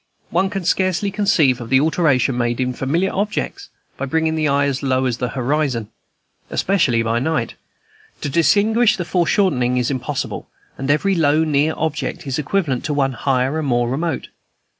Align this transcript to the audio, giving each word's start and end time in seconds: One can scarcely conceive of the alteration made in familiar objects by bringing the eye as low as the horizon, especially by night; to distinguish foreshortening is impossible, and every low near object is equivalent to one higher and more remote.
One 0.31 0.49
can 0.49 0.63
scarcely 0.65 1.11
conceive 1.11 1.61
of 1.61 1.69
the 1.69 1.79
alteration 1.79 2.35
made 2.35 2.59
in 2.59 2.73
familiar 2.73 3.13
objects 3.13 3.69
by 3.97 4.07
bringing 4.07 4.33
the 4.33 4.47
eye 4.47 4.65
as 4.65 4.81
low 4.81 5.05
as 5.05 5.17
the 5.17 5.27
horizon, 5.37 5.89
especially 6.49 7.03
by 7.03 7.19
night; 7.19 7.53
to 8.21 8.27
distinguish 8.27 8.97
foreshortening 8.97 9.77
is 9.77 9.91
impossible, 9.91 10.49
and 10.75 10.89
every 10.89 11.13
low 11.13 11.43
near 11.43 11.75
object 11.77 12.25
is 12.25 12.39
equivalent 12.39 12.83
to 12.85 12.95
one 12.95 13.13
higher 13.13 13.59
and 13.59 13.67
more 13.67 13.89
remote. 13.89 14.29